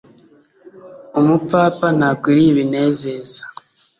[1.19, 3.41] umupfapfa ntakwiriye ibinezeza,